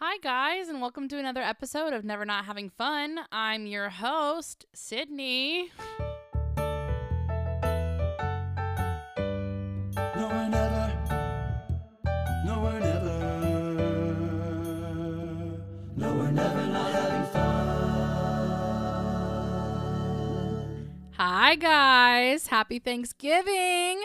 Hi, 0.00 0.18
guys, 0.18 0.68
and 0.68 0.80
welcome 0.80 1.08
to 1.08 1.18
another 1.18 1.42
episode 1.42 1.92
of 1.92 2.04
Never 2.04 2.24
Not 2.24 2.44
Having 2.44 2.70
Fun. 2.70 3.18
I'm 3.32 3.66
your 3.66 3.88
host, 3.88 4.64
Sydney. 4.72 5.72
No 6.56 6.62
one 10.28 10.54
ever, 10.54 10.94
no 12.46 12.60
one 12.60 12.80
ever, 12.80 13.18
no 15.96 16.14
one 16.14 16.38
ever 16.38 16.66
not 16.68 16.92
having 16.92 17.32
fun. 17.32 17.56
Hi, 21.16 21.56
guys. 21.56 22.46
Happy 22.46 22.78
Thanksgiving. 22.78 24.04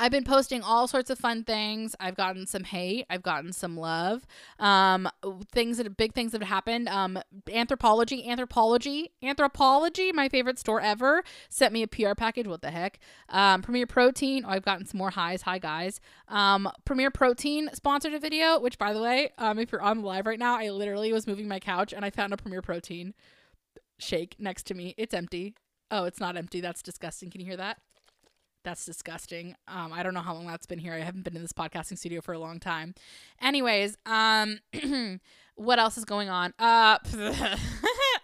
I've 0.00 0.12
been 0.12 0.22
posting 0.22 0.62
all 0.62 0.86
sorts 0.86 1.10
of 1.10 1.18
fun 1.18 1.42
things. 1.42 1.96
I've 1.98 2.14
gotten 2.14 2.46
some 2.46 2.62
hate. 2.62 3.04
I've 3.10 3.22
gotten 3.22 3.52
some 3.52 3.76
love. 3.76 4.24
Um, 4.60 5.08
things 5.50 5.78
that 5.78 5.96
big 5.96 6.14
things 6.14 6.30
that 6.32 6.40
have 6.40 6.48
happened. 6.48 6.88
Um, 6.88 7.18
Anthropologie, 7.46 8.24
Anthropologie, 8.24 9.06
Anthropologie. 9.24 10.14
My 10.14 10.28
favorite 10.28 10.60
store 10.60 10.80
ever 10.80 11.24
sent 11.48 11.72
me 11.72 11.82
a 11.82 11.88
PR 11.88 12.14
package. 12.16 12.46
What 12.46 12.62
the 12.62 12.70
heck? 12.70 13.00
Um, 13.28 13.60
Premier 13.60 13.86
Protein. 13.86 14.44
Oh, 14.46 14.50
I've 14.50 14.64
gotten 14.64 14.86
some 14.86 14.98
more 14.98 15.10
highs. 15.10 15.42
Hi 15.42 15.58
guys. 15.58 16.00
Um, 16.28 16.70
Premier 16.84 17.10
Protein 17.10 17.68
sponsored 17.74 18.14
a 18.14 18.20
video. 18.20 18.60
Which, 18.60 18.78
by 18.78 18.92
the 18.92 19.02
way, 19.02 19.30
um, 19.36 19.58
if 19.58 19.72
you're 19.72 19.82
on 19.82 20.02
live 20.02 20.26
right 20.26 20.38
now, 20.38 20.56
I 20.56 20.70
literally 20.70 21.12
was 21.12 21.26
moving 21.26 21.48
my 21.48 21.58
couch 21.58 21.92
and 21.92 22.04
I 22.04 22.10
found 22.10 22.32
a 22.32 22.36
Premier 22.36 22.62
Protein 22.62 23.14
shake 23.98 24.36
next 24.38 24.62
to 24.68 24.74
me. 24.74 24.94
It's 24.96 25.12
empty. 25.12 25.56
Oh, 25.90 26.04
it's 26.04 26.20
not 26.20 26.36
empty. 26.36 26.60
That's 26.60 26.82
disgusting. 26.82 27.30
Can 27.30 27.40
you 27.40 27.46
hear 27.48 27.56
that? 27.56 27.78
That's 28.68 28.84
disgusting. 28.84 29.54
Um, 29.66 29.94
I 29.94 30.02
don't 30.02 30.12
know 30.12 30.20
how 30.20 30.34
long 30.34 30.46
that's 30.46 30.66
been 30.66 30.78
here. 30.78 30.92
I 30.92 30.98
haven't 30.98 31.24
been 31.24 31.34
in 31.34 31.40
this 31.40 31.54
podcasting 31.54 31.96
studio 31.96 32.20
for 32.20 32.34
a 32.34 32.38
long 32.38 32.60
time. 32.60 32.94
Anyways, 33.40 33.96
um, 34.04 34.58
what 35.54 35.78
else 35.78 35.96
is 35.96 36.04
going 36.04 36.28
on? 36.28 36.52
Uh, 36.58 36.98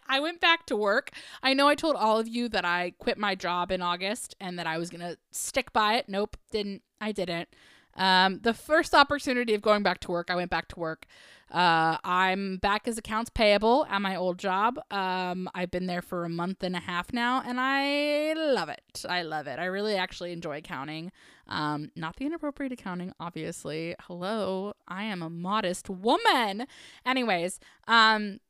I 0.07 0.21
went 0.21 0.43
back 0.43 0.67
to 0.67 0.77
work. 0.77 1.13
I 1.43 1.55
know 1.55 1.67
I 1.67 1.75
told 1.75 1.97
all 1.97 2.19
of 2.19 2.29
you 2.29 2.51
that 2.51 2.67
I 2.67 2.93
quit 2.99 3.17
my 3.17 3.35
job 3.35 3.73
in 3.73 3.81
August 3.81 4.37
and 4.39 4.59
that 4.59 4.67
I 4.67 4.77
was 4.77 4.91
gonna 4.91 5.17
stick 5.31 5.73
by 5.73 5.95
it. 5.95 6.11
Nope, 6.11 6.37
didn't. 6.51 6.83
I 7.01 7.13
didn't. 7.13 7.49
Um, 7.97 8.41
the 8.43 8.55
first 8.55 8.95
opportunity 8.95 9.55
of 9.55 9.63
going 9.63 9.83
back 9.83 10.01
to 10.01 10.11
work, 10.11 10.31
I 10.31 10.37
went 10.37 10.51
back 10.51 10.69
to 10.69 10.81
work. 10.81 11.07
Uh, 11.51 11.99
I'm 12.03 12.57
back 12.57 12.89
as 12.89 12.99
accounts 12.99 13.31
payable 13.31 13.87
at 13.89 14.01
my 14.01 14.17
old 14.17 14.39
job. 14.39 14.81
Um, 14.91 15.49
I've 15.55 15.71
been 15.71 15.87
there 15.87 16.03
for 16.03 16.25
a 16.25 16.29
month 16.29 16.65
and 16.65 16.75
a 16.75 16.81
half 16.81 17.13
now, 17.13 17.43
and 17.47 17.61
I 17.61 18.33
love 18.35 18.69
it. 18.69 19.05
I 19.09 19.23
love 19.23 19.47
it. 19.47 19.59
I 19.61 19.67
really 19.67 19.95
actually 19.95 20.33
enjoy 20.33 20.59
accounting. 20.59 21.13
Um, 21.47 21.93
not 21.95 22.17
the 22.17 22.27
inappropriate 22.27 22.73
accounting, 22.73 23.13
obviously. 23.21 23.95
Hello, 24.01 24.73
I 24.89 25.05
am 25.05 25.23
a 25.23 25.31
modest 25.31 25.89
woman. 25.89 26.67
Anyways, 27.07 27.61
um, 27.87 28.41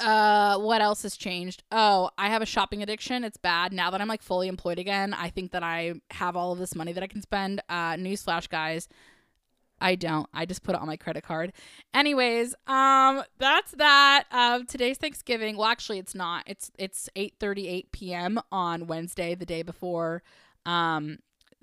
uh 0.00 0.58
what 0.58 0.80
else 0.80 1.02
has 1.02 1.16
changed? 1.16 1.62
Oh 1.70 2.10
i 2.16 2.28
have 2.28 2.42
a 2.42 2.46
shopping 2.46 2.82
addiction. 2.82 3.24
It's 3.24 3.36
bad. 3.36 3.72
Now 3.72 3.90
that 3.90 4.00
i'm 4.00 4.08
like 4.08 4.22
fully 4.22 4.48
employed 4.48 4.78
again 4.78 5.14
i 5.14 5.28
think 5.28 5.52
that 5.52 5.62
i 5.62 5.94
have 6.10 6.36
all 6.36 6.52
of 6.52 6.58
this 6.58 6.74
money 6.74 6.92
that 6.92 7.02
i 7.02 7.06
can 7.06 7.22
spend. 7.22 7.60
Uh 7.68 7.94
newsflash 7.94 8.48
guys. 8.48 8.88
I 9.80 9.96
don't. 9.96 10.28
I 10.32 10.46
just 10.46 10.62
put 10.62 10.74
it 10.74 10.80
on 10.80 10.86
my 10.86 10.96
credit 10.96 11.24
card. 11.24 11.52
Anyways 11.92 12.54
um 12.66 13.22
that's 13.38 13.72
that 13.72 14.24
um 14.30 14.66
today's 14.66 14.96
thanksgiving. 14.98 15.56
Well 15.56 15.68
actually 15.68 15.98
it's 15.98 16.14
not. 16.14 16.44
It's 16.46 16.70
it's 16.78 17.08
8 17.14 17.34
38 17.38 17.92
p.m 17.92 18.40
on 18.50 18.86
wednesday 18.86 19.34
the 19.34 19.46
day 19.46 19.62
before 19.62 20.22
um 20.64 21.18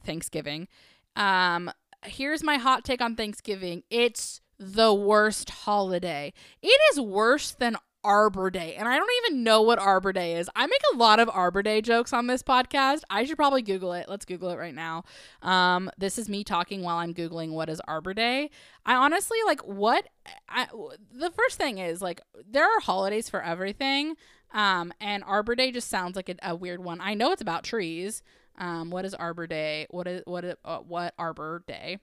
thanksgiving. 0.05 0.67
Um 1.15 1.71
here's 2.05 2.43
my 2.43 2.57
hot 2.57 2.83
take 2.83 3.01
on 3.01 3.15
thanksgiving. 3.15 3.83
It's 3.89 4.41
the 4.59 4.93
worst 4.93 5.49
holiday. 5.49 6.33
It 6.61 6.79
is 6.91 6.99
worse 6.99 7.51
than 7.51 7.77
Arbor 8.03 8.50
Day. 8.50 8.75
And 8.75 8.88
I 8.88 8.97
don't 8.97 9.09
even 9.25 9.44
know 9.44 9.62
what 9.62 9.79
Arbor 9.79 10.12
Day 10.13 10.38
is. 10.38 10.50
I 10.56 10.66
make 10.66 10.81
a 10.94 10.97
lot 10.97 11.19
of 11.19 11.29
Arbor 11.29 11.62
Day 11.62 11.81
jokes 11.81 12.13
on 12.13 12.28
this 12.28 12.41
podcast. 12.44 13.01
I 13.09 13.25
should 13.25 13.38
probably 13.38 13.62
Google 13.62 13.94
it. 13.94 14.07
Let's 14.09 14.25
Google 14.25 14.50
it 14.50 14.57
right 14.57 14.73
now. 14.73 15.03
Um, 15.41 15.91
this 15.97 16.17
is 16.17 16.28
me 16.28 16.44
talking 16.44 16.81
while 16.81 16.97
I'm 16.97 17.13
Googling 17.13 17.51
what 17.51 17.69
is 17.69 17.81
Arbor 17.88 18.13
Day. 18.13 18.50
I 18.85 18.95
honestly 18.95 19.38
like 19.45 19.62
what 19.62 20.07
I, 20.50 20.67
the 21.12 21.31
first 21.31 21.57
thing 21.57 21.78
is 21.78 22.01
like 22.01 22.22
there 22.50 22.66
are 22.66 22.79
holidays 22.79 23.29
for 23.29 23.41
everything. 23.41 24.16
Um, 24.53 24.94
and 25.00 25.23
Arbor 25.23 25.56
Day 25.56 25.72
just 25.72 25.89
sounds 25.89 26.16
like 26.16 26.29
a, 26.29 26.35
a 26.44 26.56
weird 26.56 26.83
one. 26.83 27.00
I 27.01 27.13
know 27.13 27.31
it's 27.31 27.41
about 27.41 27.63
trees. 27.63 28.23
Um, 28.57 28.89
what 28.89 29.06
is 29.06 29.13
Arbor 29.13 29.47
Day? 29.47 29.88
What 29.89 30.07
is 30.07 30.23
what 30.25 30.44
is, 30.44 30.56
uh, 30.66 30.79
what 30.79 31.13
Arbor 31.18 31.63
Day? 31.68 32.00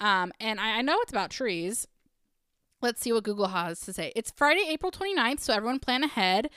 Um, 0.00 0.32
and 0.40 0.58
I, 0.58 0.78
I 0.78 0.82
know 0.82 0.98
it's 1.02 1.12
about 1.12 1.30
trees. 1.30 1.86
Let's 2.82 3.02
see 3.02 3.12
what 3.12 3.24
Google 3.24 3.48
has 3.48 3.80
to 3.80 3.92
say. 3.92 4.10
It's 4.16 4.30
Friday, 4.30 4.64
April 4.66 4.90
29th, 4.90 5.40
so 5.40 5.52
everyone 5.52 5.80
plan 5.80 6.02
ahead. 6.02 6.48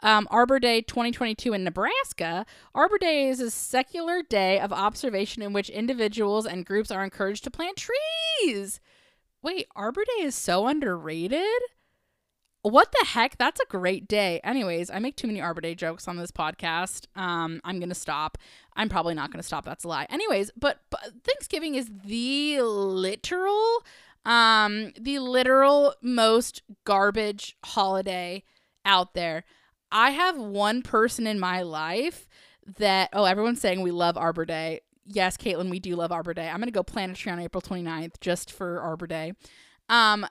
Um, 0.00 0.28
Arbor 0.30 0.60
Day 0.60 0.80
2022 0.80 1.52
in 1.52 1.64
Nebraska. 1.64 2.46
Arbor 2.74 2.98
Day 2.98 3.28
is 3.28 3.40
a 3.40 3.50
secular 3.50 4.22
day 4.22 4.60
of 4.60 4.72
observation 4.72 5.42
in 5.42 5.52
which 5.52 5.68
individuals 5.68 6.46
and 6.46 6.64
groups 6.66 6.92
are 6.92 7.02
encouraged 7.02 7.42
to 7.44 7.50
plant 7.50 7.76
trees. 7.76 8.80
Wait, 9.42 9.66
Arbor 9.74 10.04
Day 10.04 10.24
is 10.24 10.36
so 10.36 10.68
underrated? 10.68 11.62
What 12.62 12.92
the 12.92 13.06
heck? 13.06 13.36
That's 13.38 13.60
a 13.60 13.66
great 13.66 14.06
day. 14.06 14.40
Anyways, 14.44 14.88
I 14.88 15.00
make 15.00 15.16
too 15.16 15.26
many 15.26 15.40
Arbor 15.40 15.60
Day 15.60 15.74
jokes 15.74 16.06
on 16.06 16.16
this 16.16 16.30
podcast. 16.30 17.06
Um, 17.16 17.60
I'm 17.64 17.80
gonna 17.80 17.94
stop. 17.94 18.38
I'm 18.76 18.88
probably 18.88 19.14
not 19.14 19.32
gonna 19.32 19.42
stop. 19.42 19.64
That's 19.64 19.82
a 19.82 19.88
lie. 19.88 20.06
Anyways, 20.10 20.52
but, 20.56 20.78
but 20.90 21.00
Thanksgiving 21.24 21.74
is 21.74 21.90
the 22.04 22.60
literal 22.62 23.84
um 24.24 24.92
the 25.00 25.18
literal 25.18 25.94
most 26.02 26.62
garbage 26.84 27.56
holiday 27.64 28.42
out 28.84 29.14
there 29.14 29.44
i 29.90 30.10
have 30.10 30.38
one 30.38 30.82
person 30.82 31.26
in 31.26 31.40
my 31.40 31.62
life 31.62 32.28
that 32.78 33.08
oh 33.12 33.24
everyone's 33.24 33.60
saying 33.60 33.80
we 33.80 33.90
love 33.90 34.16
arbor 34.16 34.44
day 34.44 34.80
yes, 35.06 35.36
Caitlin, 35.36 35.70
we 35.70 35.80
do 35.80 35.96
love 35.96 36.12
Arbor 36.12 36.34
Day. 36.34 36.48
I'm 36.48 36.58
gonna 36.58 36.70
go 36.70 36.82
plant 36.82 37.12
a 37.12 37.14
tree 37.14 37.32
on 37.32 37.40
April 37.40 37.60
29th 37.60 38.20
just 38.20 38.52
for 38.52 38.80
Arbor 38.80 39.06
Day. 39.06 39.32
Um, 39.88 40.26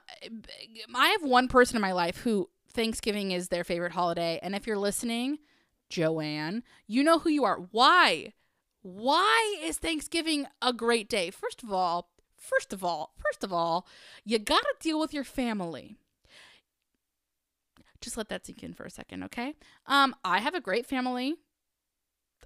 I 0.94 1.08
have 1.08 1.22
one 1.22 1.48
person 1.48 1.76
in 1.76 1.82
my 1.82 1.92
life 1.92 2.18
who 2.18 2.48
Thanksgiving 2.72 3.32
is 3.32 3.48
their 3.48 3.64
favorite 3.64 3.92
holiday, 3.92 4.38
and 4.42 4.54
if 4.54 4.66
you're 4.66 4.78
listening, 4.78 5.38
Joanne, 5.88 6.62
you 6.86 7.02
know 7.02 7.18
who 7.18 7.30
you 7.30 7.44
are. 7.44 7.58
Why? 7.70 8.32
Why 8.80 9.56
is 9.62 9.78
Thanksgiving 9.78 10.46
a 10.60 10.72
great 10.72 11.08
day? 11.08 11.30
First 11.30 11.62
of 11.62 11.72
all, 11.72 12.08
first 12.42 12.72
of 12.72 12.82
all, 12.82 13.14
first 13.16 13.44
of 13.44 13.52
all, 13.52 13.86
you 14.24 14.38
got 14.38 14.60
to 14.60 14.74
deal 14.80 14.98
with 14.98 15.14
your 15.14 15.24
family. 15.24 15.96
Just 18.00 18.16
let 18.16 18.28
that 18.30 18.44
sink 18.44 18.62
in 18.62 18.74
for 18.74 18.84
a 18.84 18.90
second, 18.90 19.22
okay? 19.22 19.54
Um, 19.86 20.14
I 20.24 20.40
have 20.40 20.54
a 20.54 20.60
great 20.60 20.86
family. 20.86 21.36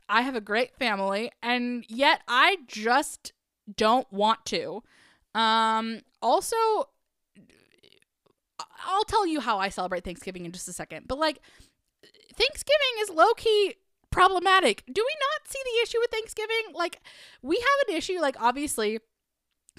I 0.09 0.21
have 0.21 0.37
a 0.37 0.41
great 0.41 0.77
family, 0.77 1.33
and 1.43 1.85
yet 1.89 2.21
I 2.29 2.59
just 2.67 3.33
don't 3.75 4.11
want 4.13 4.45
to. 4.47 4.83
Um, 5.35 6.03
also, 6.21 6.57
I'll 8.87 9.05
tell 9.05 9.27
you 9.27 9.41
how 9.41 9.59
I 9.59 9.71
celebrate 9.71 10.05
Thanksgiving 10.05 10.45
in 10.45 10.53
just 10.53 10.69
a 10.69 10.73
second, 10.73 11.09
but 11.09 11.19
like, 11.19 11.41
Thanksgiving 12.35 13.01
is 13.01 13.11
low 13.11 13.33
key 13.35 13.77
problematic. 14.11 14.85
Do 14.87 15.03
we 15.05 15.17
not 15.21 15.49
see 15.51 15.59
the 15.65 15.83
issue 15.83 15.99
with 16.01 16.11
Thanksgiving? 16.11 16.75
Like, 16.75 17.01
we 17.43 17.57
have 17.57 17.89
an 17.89 17.97
issue, 17.97 18.21
like, 18.21 18.41
obviously. 18.41 19.01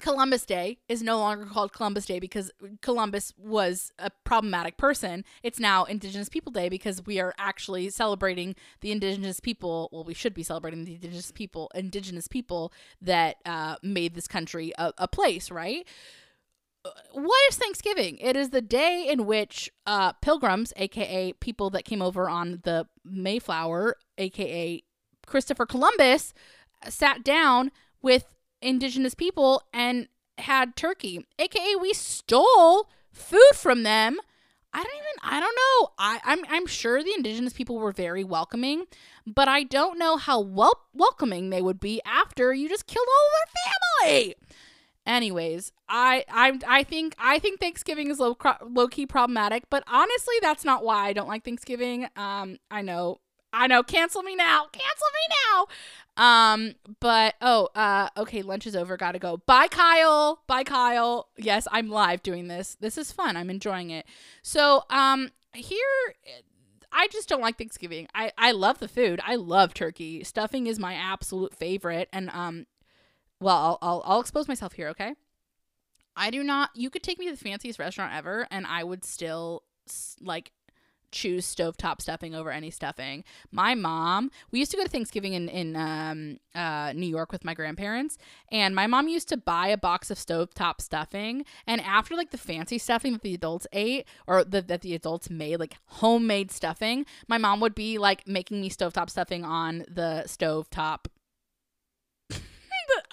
Columbus 0.00 0.46
Day 0.46 0.78
is 0.88 1.02
no 1.02 1.18
longer 1.18 1.44
called 1.44 1.72
Columbus 1.72 2.06
Day 2.06 2.20
because 2.20 2.50
Columbus 2.82 3.32
was 3.36 3.92
a 3.98 4.10
problematic 4.24 4.76
person. 4.76 5.24
It's 5.42 5.58
now 5.58 5.84
Indigenous 5.84 6.28
People 6.28 6.52
Day 6.52 6.68
because 6.68 7.04
we 7.04 7.18
are 7.18 7.34
actually 7.36 7.90
celebrating 7.90 8.54
the 8.80 8.92
Indigenous 8.92 9.40
people. 9.40 9.88
Well, 9.92 10.04
we 10.04 10.14
should 10.14 10.34
be 10.34 10.44
celebrating 10.44 10.84
the 10.84 10.94
Indigenous 10.94 11.32
people, 11.32 11.70
Indigenous 11.74 12.28
people 12.28 12.72
that 13.02 13.36
uh, 13.44 13.76
made 13.82 14.14
this 14.14 14.28
country 14.28 14.72
a, 14.78 14.92
a 14.98 15.08
place, 15.08 15.50
right? 15.50 15.86
what 17.12 17.40
is 17.50 17.56
Thanksgiving? 17.56 18.18
It 18.18 18.36
is 18.36 18.50
the 18.50 18.62
day 18.62 19.06
in 19.08 19.26
which 19.26 19.70
uh, 19.86 20.12
pilgrims, 20.14 20.72
aka 20.76 21.32
people 21.34 21.70
that 21.70 21.84
came 21.84 22.00
over 22.00 22.28
on 22.28 22.60
the 22.64 22.86
Mayflower, 23.04 23.96
aka 24.16 24.82
Christopher 25.26 25.66
Columbus, 25.66 26.32
sat 26.88 27.24
down 27.24 27.70
with 28.00 28.37
indigenous 28.62 29.14
people 29.14 29.62
and 29.72 30.08
had 30.38 30.76
turkey, 30.76 31.26
aka 31.38 31.74
we 31.76 31.92
stole 31.92 32.88
food 33.12 33.52
from 33.54 33.82
them. 33.82 34.18
I 34.72 34.82
don't 34.82 34.94
even 34.94 35.06
I 35.22 35.40
don't 35.40 35.56
know. 35.56 35.92
I, 35.98 36.20
I'm 36.24 36.44
I'm 36.50 36.66
sure 36.66 37.02
the 37.02 37.14
indigenous 37.16 37.52
people 37.52 37.78
were 37.78 37.92
very 37.92 38.22
welcoming, 38.22 38.84
but 39.26 39.48
I 39.48 39.62
don't 39.62 39.98
know 39.98 40.16
how 40.16 40.40
wel- 40.40 40.86
welcoming 40.92 41.50
they 41.50 41.62
would 41.62 41.80
be 41.80 42.00
after 42.04 42.52
you 42.52 42.68
just 42.68 42.86
killed 42.86 43.06
all 43.08 43.28
of 43.42 43.54
their 43.54 44.12
family. 44.20 44.34
Anyways, 45.06 45.72
I 45.88 46.24
I 46.28 46.58
I 46.66 46.82
think 46.82 47.14
I 47.18 47.38
think 47.38 47.60
Thanksgiving 47.60 48.10
is 48.10 48.18
low 48.18 48.36
low 48.62 48.88
key 48.88 49.06
problematic, 49.06 49.64
but 49.70 49.82
honestly, 49.86 50.34
that's 50.42 50.66
not 50.66 50.84
why 50.84 51.06
I 51.06 51.12
don't 51.14 51.28
like 51.28 51.44
Thanksgiving. 51.44 52.06
Um, 52.14 52.58
I 52.70 52.82
know, 52.82 53.20
I 53.52 53.66
know. 53.66 53.82
Cancel 53.82 54.22
me 54.22 54.34
now. 54.36 54.66
Cancel 54.72 55.06
me 55.14 55.36
now. 55.46 55.66
Um, 56.16 56.74
but 57.00 57.34
oh, 57.40 57.68
uh, 57.74 58.08
okay. 58.16 58.42
Lunch 58.42 58.66
is 58.66 58.76
over. 58.76 58.96
Gotta 58.96 59.18
go. 59.18 59.38
Bye, 59.46 59.68
Kyle. 59.68 60.42
Bye, 60.46 60.64
Kyle. 60.64 61.28
Yes, 61.36 61.66
I'm 61.70 61.88
live 61.88 62.22
doing 62.22 62.48
this. 62.48 62.76
This 62.80 62.98
is 62.98 63.12
fun. 63.12 63.36
I'm 63.36 63.50
enjoying 63.50 63.90
it. 63.90 64.06
So, 64.42 64.84
um, 64.90 65.30
here. 65.54 66.14
I 66.90 67.06
just 67.08 67.28
don't 67.28 67.42
like 67.42 67.58
Thanksgiving. 67.58 68.08
I, 68.14 68.32
I 68.38 68.52
love 68.52 68.78
the 68.78 68.88
food. 68.88 69.20
I 69.24 69.36
love 69.36 69.74
turkey. 69.74 70.24
Stuffing 70.24 70.66
is 70.66 70.78
my 70.78 70.94
absolute 70.94 71.54
favorite. 71.54 72.08
And 72.12 72.30
um, 72.30 72.66
well, 73.40 73.56
I'll, 73.56 73.78
I'll, 73.82 74.02
I'll 74.06 74.20
expose 74.20 74.48
myself 74.48 74.72
here, 74.72 74.88
okay? 74.88 75.14
I 76.16 76.30
do 76.30 76.42
not. 76.42 76.70
You 76.74 76.90
could 76.90 77.02
take 77.02 77.18
me 77.18 77.26
to 77.26 77.32
the 77.32 77.36
fanciest 77.36 77.78
restaurant 77.78 78.12
ever, 78.14 78.48
and 78.50 78.66
I 78.66 78.82
would 78.82 79.04
still 79.04 79.62
like 80.20 80.50
choose 81.10 81.46
stovetop 81.46 82.00
stuffing 82.00 82.34
over 82.34 82.50
any 82.50 82.70
stuffing. 82.70 83.24
My 83.50 83.74
mom, 83.74 84.30
we 84.50 84.58
used 84.58 84.70
to 84.72 84.76
go 84.76 84.84
to 84.84 84.88
Thanksgiving 84.88 85.34
in 85.34 85.48
in 85.48 85.76
um, 85.76 86.38
uh, 86.54 86.92
New 86.94 87.06
York 87.06 87.32
with 87.32 87.44
my 87.44 87.54
grandparents, 87.54 88.18
and 88.50 88.74
my 88.74 88.86
mom 88.86 89.08
used 89.08 89.28
to 89.28 89.36
buy 89.36 89.68
a 89.68 89.76
box 89.76 90.10
of 90.10 90.18
stovetop 90.18 90.80
stuffing. 90.80 91.44
And 91.66 91.80
after 91.80 92.14
like 92.14 92.30
the 92.30 92.38
fancy 92.38 92.78
stuffing 92.78 93.12
that 93.12 93.22
the 93.22 93.34
adults 93.34 93.66
ate 93.72 94.06
or 94.26 94.44
the, 94.44 94.62
that 94.62 94.82
the 94.82 94.94
adults 94.94 95.30
made, 95.30 95.58
like 95.58 95.76
homemade 95.86 96.50
stuffing, 96.50 97.06
my 97.26 97.38
mom 97.38 97.60
would 97.60 97.74
be 97.74 97.98
like 97.98 98.26
making 98.26 98.60
me 98.60 98.70
stovetop 98.70 99.10
stuffing 99.10 99.44
on 99.44 99.84
the 99.88 100.24
stovetop 100.26 101.06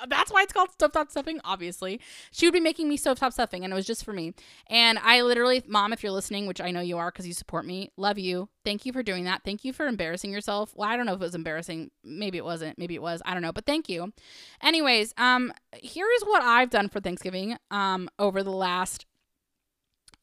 that's 0.10 0.32
why 0.32 0.44
it's 0.44 0.54
called 0.54 0.70
stovetop 0.78 1.10
stuffing, 1.10 1.40
obviously. 1.44 2.00
She 2.32 2.46
would 2.46 2.54
be 2.54 2.60
making 2.60 2.90
me 2.90 2.98
stovetop 2.98 3.34
stuffing, 3.34 3.64
and 3.64 3.72
it 3.72 3.76
was 3.76 3.86
just 3.86 4.04
for 4.04 4.14
me. 4.14 4.34
And 4.68 4.98
I 5.00 5.22
literally, 5.22 5.64
mom, 5.68 5.94
if 5.94 6.04
you're 6.04 6.12
listening, 6.12 6.48
which 6.48 6.62
I 6.62 6.72
know 6.72 6.82
you 6.82 6.98
are 6.98 7.12
because 7.12 7.28
you 7.28 7.34
support 7.34 7.66
me, 7.66 7.92
love 7.98 8.18
you. 8.18 8.50
Thank 8.64 8.86
you 8.86 8.94
for 8.94 9.04
doing 9.04 9.26
that. 9.26 9.44
Thank 9.44 9.64
you 9.64 9.74
for 9.74 9.88
embarrassing 9.88 10.32
yourself. 10.32 10.74
Well, 10.76 10.90
I 10.90 10.98
don't 10.98 11.06
know 11.06 11.14
if 11.14 11.22
it 11.22 11.26
was 11.26 11.36
embarrassing. 11.36 11.92
Maybe 12.04 12.38
it 12.38 12.46
wasn't. 12.46 12.78
Maybe 12.78 12.96
it 12.96 13.02
was. 13.02 13.22
I 13.26 13.34
don't 13.34 13.42
know. 13.42 13.52
But 13.52 13.66
thank 13.66 13.90
you. 13.90 14.14
Anyways, 14.62 15.14
um, 15.18 15.54
here 15.74 16.08
is 16.18 16.24
what 16.24 16.42
I've 16.42 16.70
done 16.70 16.90
for 16.90 17.00
Thanksgiving 17.00 17.58
um 17.72 18.10
over 18.20 18.44
the 18.44 18.52
last. 18.52 19.06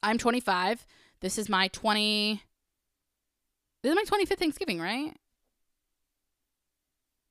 I'm 0.03 0.19
25. 0.19 0.85
This 1.21 1.39
is 1.39 1.49
my 1.49 1.69
20. 1.69 2.43
This 3.83 3.91
is 3.91 3.97
my 3.97 4.19
25th 4.19 4.39
Thanksgiving, 4.39 4.81
right? 4.81 5.17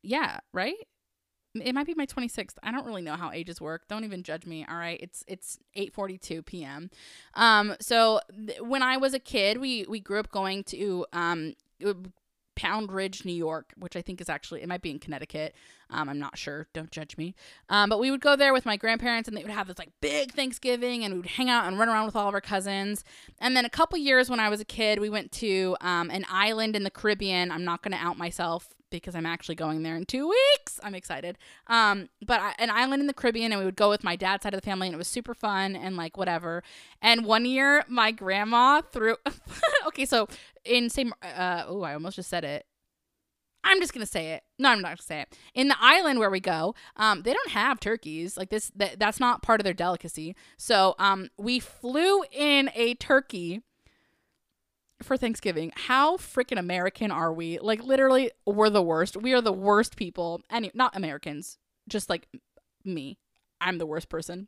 Yeah, 0.04 0.40
right? 0.54 0.76
It 1.56 1.74
might 1.76 1.86
be 1.86 1.94
my 1.96 2.06
26th 2.06 2.56
i 2.64 2.72
don't 2.72 2.86
really 2.86 3.02
know 3.02 3.16
how 3.16 3.32
ages 3.32 3.60
work 3.60 3.88
don't 3.88 4.04
even 4.04 4.24
judge 4.24 4.46
me 4.46 4.66
all 4.70 4.78
right 4.78 5.00
it's 5.02 5.24
it's 5.28 5.60
8:42 5.76 6.46
p.m. 6.46 6.90
um 7.34 7.76
so 7.82 8.20
th- 8.48 8.62
when 8.62 8.82
i 8.82 8.98
was 8.98 9.14
a 9.14 9.20
kid 9.20 9.60
we 9.60 9.86
we 9.90 10.00
grew 10.00 10.20
up 10.20 10.32
going 10.32 10.64
to 10.66 11.06
um 11.14 11.54
Pound 12.56 12.92
Ridge, 12.92 13.26
New 13.26 13.34
York, 13.34 13.74
which 13.78 13.96
I 13.96 14.02
think 14.02 14.22
is 14.22 14.30
actually 14.30 14.62
it 14.62 14.68
might 14.68 14.82
be 14.82 14.92
in 14.92 15.00
Connecticut. 15.00 15.56
Um, 15.92 16.10
I'm 16.10 16.20
not 16.20 16.38
sure. 16.38 16.68
Don't 16.74 16.92
judge 16.92 17.18
me. 17.18 17.36
Um, 17.70 17.90
but 17.90 18.00
we 18.00 18.12
would 18.12 18.22
go 18.22 18.36
there 18.36 18.54
with 18.54 18.66
my 18.66 18.78
grandparents, 18.78 19.28
and 19.28 19.38
they 19.38 19.44
would 19.44 19.52
have 19.52 19.68
this 19.68 19.78
like 19.78 19.92
big 20.02 20.34
Thanksgiving, 20.34 21.04
and 21.04 21.14
we 21.14 21.20
would 21.20 21.30
hang 21.30 21.50
out 21.50 21.66
and 21.66 21.78
run 21.78 21.90
around 21.90 22.06
with 22.06 22.16
all 22.16 22.28
of 22.28 22.34
our 22.34 22.42
cousins. 22.42 23.04
And 23.40 23.56
then 23.56 23.66
a 23.66 23.70
couple 23.70 23.98
years 24.00 24.30
when 24.30 24.40
I 24.40 24.50
was 24.50 24.60
a 24.60 24.66
kid, 24.66 25.00
we 25.00 25.10
went 25.10 25.32
to 25.34 25.76
um, 25.82 26.10
an 26.10 26.26
island 26.30 26.76
in 26.76 26.84
the 26.84 26.92
Caribbean. 26.92 27.52
I'm 27.52 27.64
not 27.64 27.82
going 27.82 27.92
to 27.92 28.04
out 28.04 28.18
myself 28.18 28.74
because 28.92 29.16
I'm 29.16 29.26
actually 29.26 29.56
going 29.56 29.82
there 29.82 29.96
in 29.96 30.06
two 30.06 30.30
weeks. 30.30 30.80
I'm 30.84 30.94
excited. 30.94 31.38
Um, 31.68 32.10
but 32.26 32.40
I, 32.40 32.54
an 32.60 32.70
island 32.70 33.02
in 33.02 33.08
the 33.08 33.14
Caribbean, 33.14 33.52
and 33.52 33.60
we 33.60 33.66
would 33.66 33.76
go 33.76 33.90
with 33.90 34.04
my 34.04 34.16
dad's 34.16 34.44
side 34.44 34.54
of 34.54 34.62
the 34.62 34.66
family, 34.66 34.88
and 34.88 34.94
it 34.94 34.98
was 34.98 35.08
super 35.08 35.34
fun 35.34 35.76
and 35.76 35.96
like 35.98 36.18
whatever. 36.18 36.62
And 37.02 37.26
one 37.26 37.46
year, 37.46 37.84
my 37.88 38.12
grandma 38.12 38.82
threw. 38.82 39.16
okay, 39.88 40.06
so 40.06 40.28
in 40.64 40.90
same. 40.90 41.14
Uh, 41.24 41.64
oh, 41.68 41.82
I 41.82 41.94
almost 41.94 42.18
just 42.18 42.30
said 42.30 42.44
it. 42.44 42.66
I'm 43.64 43.80
just 43.80 43.94
gonna 43.94 44.06
say 44.06 44.34
it. 44.34 44.44
No, 44.58 44.70
I'm 44.70 44.82
not 44.82 44.90
gonna 44.90 45.02
say 45.02 45.22
it. 45.22 45.38
In 45.54 45.68
the 45.68 45.76
island 45.80 46.20
where 46.20 46.30
we 46.30 46.40
go, 46.40 46.76
um, 46.96 47.24
they 47.24 47.34
don't 47.34 47.52
have 47.52 47.80
turkeys. 47.80 48.38
Like 48.38 48.50
this, 48.50 48.72
that, 48.76 49.00
that's 49.00 49.20
not 49.20 49.42
part 49.42 49.60
of 49.60 49.64
their 49.64 49.74
delicacy. 49.74 50.36
So, 50.58 50.96
um, 51.00 51.30
we 51.38 51.60
flew 51.60 52.24
in 52.32 52.70
a 52.74 52.96
turkey 52.96 53.62
for 55.04 55.18
Thanksgiving. 55.18 55.72
How 55.76 56.18
freaking 56.18 56.60
American 56.60 57.12
are 57.12 57.34
we? 57.34 57.60
Like 57.60 57.84
literally 57.84 58.32
we're 58.46 58.70
the 58.70 58.82
worst. 58.84 59.18
We 59.18 59.34
are 59.34 59.42
the 59.42 59.54
worst 59.54 59.96
people. 59.96 60.42
Any 60.50 60.72
not 60.74 60.96
Americans, 60.96 61.58
just 61.88 62.10
like 62.10 62.28
me. 62.84 63.18
I'm 63.60 63.78
the 63.78 63.86
worst 63.86 64.10
person. 64.10 64.48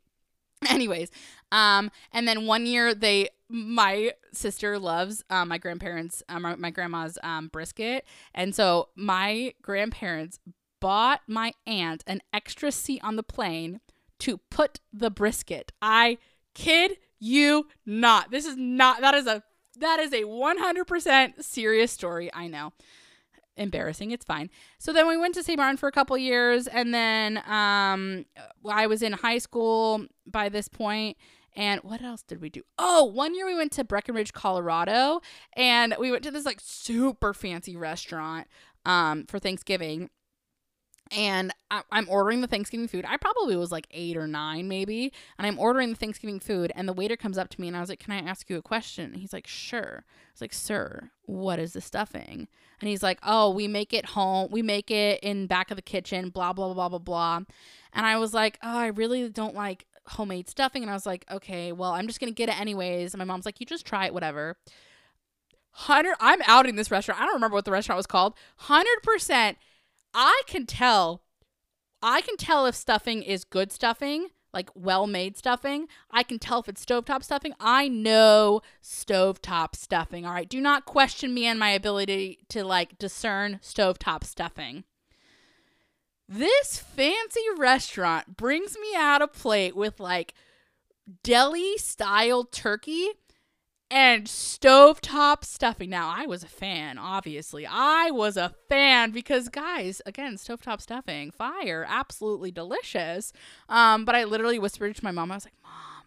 Anyways, 0.70 1.10
um 1.52 1.92
and 2.12 2.28
then 2.28 2.46
one 2.46 2.66
year 2.66 2.94
they 2.94 3.30
my 3.50 4.12
sister 4.32 4.80
loves 4.80 5.24
um, 5.30 5.50
my 5.50 5.58
grandparents 5.60 6.24
um, 6.30 6.42
my, 6.42 6.56
my 6.56 6.70
grandma's 6.72 7.20
um 7.22 7.50
brisket 7.50 8.04
and 8.34 8.56
so 8.56 8.90
my 8.96 9.54
grandparents 9.62 10.40
bought 10.84 11.22
my 11.28 11.54
aunt 11.66 12.04
an 12.08 12.20
extra 12.34 12.70
seat 12.70 13.00
on 13.04 13.16
the 13.16 13.24
plane 13.24 13.80
to 14.20 14.38
put 14.50 14.80
the 14.92 15.10
brisket. 15.10 15.72
I 15.82 16.18
kid 16.54 16.98
you 17.20 17.68
not. 17.86 18.32
This 18.32 18.46
is 18.46 18.58
not 18.58 19.02
that 19.02 19.14
is 19.14 19.28
a 19.28 19.44
that 19.80 20.00
is 20.00 20.14
a 20.14 20.24
100% 20.24 21.44
serious 21.44 21.92
story. 21.92 22.30
I 22.34 22.48
know. 22.48 22.74
Embarrassing. 23.58 24.12
It's 24.12 24.26
fine. 24.26 24.50
So 24.80 24.92
then 24.92 25.08
we 25.08 25.18
went 25.18 25.36
to 25.36 25.44
St. 25.44 25.58
Martin 25.58 25.78
for 25.78 25.88
a 25.88 25.92
couple 25.92 26.18
years. 26.18 26.68
And 26.68 26.94
then 26.94 27.38
um, 27.46 28.26
I 28.68 28.88
was 28.88 29.02
in 29.02 29.14
high 29.14 29.38
school 29.38 30.06
by 30.26 30.50
this 30.50 30.68
point. 30.68 31.18
And 31.56 31.82
what 31.84 32.02
else 32.02 32.24
did 32.24 32.42
we 32.42 32.50
do? 32.50 32.64
Oh, 32.80 33.04
one 33.04 33.36
year 33.36 33.46
we 33.46 33.56
went 33.56 33.72
to 33.74 33.84
Breckenridge, 33.84 34.34
Colorado. 34.34 35.22
And 35.56 35.96
we 36.00 36.12
went 36.12 36.24
to 36.24 36.32
this 36.32 36.46
like 36.46 36.60
super 36.62 37.34
fancy 37.34 37.76
restaurant 37.76 38.48
um, 38.86 39.26
for 39.28 39.40
Thanksgiving 39.40 40.10
and 41.12 41.54
I'm 41.92 42.08
ordering 42.10 42.42
the 42.42 42.48
Thanksgiving 42.48 42.88
food. 42.88 43.06
I 43.08 43.18
probably 43.18 43.56
was 43.56 43.72
like 43.72 43.88
eight 43.92 44.18
or 44.18 44.28
nine, 44.28 44.68
maybe. 44.68 45.12
And 45.38 45.46
I'm 45.46 45.60
ordering 45.60 45.90
the 45.90 45.96
Thanksgiving 45.96 46.40
food, 46.40 46.72
and 46.76 46.88
the 46.88 46.94
waiter 46.94 47.16
comes 47.16 47.38
up 47.38 47.50
to 47.50 47.62
me, 47.62 47.68
and 47.68 47.78
I 47.78 47.80
was 47.80 47.90
like, 47.90 48.00
"Can 48.00 48.14
I 48.14 48.20
ask 48.20 48.50
you 48.50 48.58
a 48.58 48.62
question?" 48.62 49.12
And 49.12 49.18
he's 49.18 49.34
like, 49.34 49.48
"Sure." 49.48 50.06
I 50.08 50.32
was 50.34 50.42
like, 50.42 50.54
"Sir, 50.54 51.12
what 51.26 51.60
is 51.60 51.74
the 51.74 51.82
stuffing?" 51.82 52.48
And 52.80 52.90
he's 52.90 53.04
like, 53.04 53.20
"Oh, 53.24 53.50
we 53.52 53.68
make 53.68 53.94
it 53.94 54.08
home. 54.08 54.50
We 54.52 54.62
make 54.62 54.90
it 54.92 55.20
in 55.22 55.48
back 55.48 55.72
of 55.72 55.76
the 55.76 55.82
kitchen. 55.82 56.30
Blah 56.30 56.54
blah 56.54 56.74
blah 56.74 56.90
blah 56.90 57.00
blah." 57.00 57.42
And 57.94 58.06
I 58.06 58.18
was 58.18 58.34
like, 58.34 58.58
"Oh, 58.64 58.78
I 58.78 58.88
really 58.88 59.30
don't 59.30 59.56
like 59.56 59.86
homemade 60.08 60.50
stuffing." 60.50 60.82
And 60.84 60.90
I 60.90 60.96
was 60.96 61.06
like, 61.06 61.26
"Okay, 61.32 61.72
well, 61.72 61.92
I'm 61.92 62.08
just 62.08 62.20
gonna 62.20 62.32
get 62.32 62.50
it 62.50 62.60
anyways." 62.60 63.14
And 63.14 63.20
my 63.20 63.26
mom's 63.26 63.46
like, 63.46 63.60
"You 63.60 63.66
just 63.66 63.86
try 63.86 64.06
it, 64.08 64.14
whatever." 64.14 64.58
Hundred. 65.76 66.16
I'm 66.20 66.42
outing 66.46 66.76
this 66.76 66.92
restaurant. 66.92 67.20
I 67.20 67.26
don't 67.26 67.34
remember 67.34 67.56
what 67.56 67.66
the 67.66 67.72
restaurant 67.72 67.98
was 67.98 68.06
called. 68.06 68.36
Hundred 68.58 69.02
percent. 69.02 69.58
I 70.14 70.42
can 70.48 70.66
tell. 70.66 71.24
I 72.02 72.22
can 72.22 72.38
tell 72.38 72.66
if 72.66 72.76
stuffing 72.76 73.24
is 73.24 73.44
good 73.44 73.72
stuffing, 73.72 74.28
like 74.54 74.70
well 74.76 75.08
made 75.08 75.38
stuffing. 75.38 75.88
I 76.12 76.24
can 76.24 76.38
tell 76.40 76.60
if 76.60 76.70
it's 76.70 76.86
stovetop 76.86 77.24
stuffing. 77.24 77.54
I 77.60 77.88
know 77.88 78.62
stovetop 78.84 79.76
stuffing. 79.76 80.26
All 80.26 80.34
right. 80.34 80.50
Do 80.50 80.62
not 80.62 80.86
question 80.86 81.34
me 81.34 81.46
and 81.46 81.60
my 81.60 81.70
ability 81.70 82.40
to 82.50 82.64
like 82.64 82.98
discern 82.98 83.60
stovetop 83.64 84.24
stuffing. 84.24 84.84
This 86.28 86.78
fancy 86.78 87.42
restaurant 87.58 88.38
brings 88.38 88.78
me 88.78 88.96
out 88.96 89.22
a 89.22 89.28
plate 89.28 89.76
with 89.76 90.00
like 90.00 90.34
deli 91.24 91.78
style 91.78 92.46
turkey 92.46 93.10
and 93.94 94.26
stovetop 94.26 95.46
stuffing. 95.46 95.88
Now, 95.88 96.12
I 96.18 96.26
was 96.26 96.44
a 96.44 96.48
fan, 96.48 96.98
obviously. 96.98 97.68
I 97.70 98.10
was 98.10 98.38
a 98.38 98.52
fan 98.68 99.12
because, 99.12 99.50
guys, 99.50 100.02
again, 100.08 100.34
stovetop 100.38 100.82
stuffing, 100.82 101.30
fire, 101.30 101.86
absolutely 101.88 102.50
delicious. 102.52 103.32
Um, 103.70 104.04
but 104.04 104.16
I 104.16 104.24
literally 104.24 104.58
whispered 104.58 104.96
to 104.96 105.04
my 105.04 105.12
mom, 105.12 105.32
I 105.32 105.36
was 105.36 105.46
like, 105.46 105.54
Mom, 105.62 106.06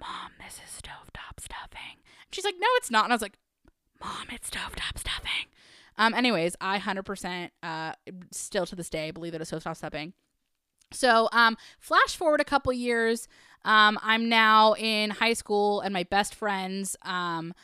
Mom, 0.00 0.30
this 0.42 0.54
is 0.54 0.80
stovetop 0.80 1.38
stuffing. 1.38 1.98
And 2.00 2.32
she's 2.32 2.46
like, 2.46 2.56
No, 2.58 2.68
it's 2.76 2.90
not. 2.90 3.04
And 3.04 3.12
I 3.12 3.16
was 3.16 3.22
like, 3.22 3.36
Mom, 4.02 4.28
it's 4.32 4.48
stovetop 4.48 4.98
stuffing. 4.98 5.48
Um, 5.98 6.14
anyways, 6.14 6.56
I 6.62 6.78
100% 6.78 7.50
uh, 7.62 7.92
still 8.30 8.64
to 8.64 8.74
this 8.74 8.88
day 8.88 9.10
believe 9.10 9.32
that 9.32 9.42
it's 9.42 9.50
stovetop 9.50 9.76
stuffing. 9.76 10.14
So, 10.92 11.28
um, 11.32 11.58
flash 11.78 12.16
forward 12.16 12.40
a 12.40 12.44
couple 12.44 12.72
years. 12.72 13.28
Um, 13.64 13.98
I'm 14.02 14.28
now 14.28 14.74
in 14.74 15.10
high 15.10 15.34
school, 15.34 15.80
and 15.80 15.92
my 15.92 16.04
best 16.04 16.34
friends. 16.34 16.96
Um, 17.02 17.54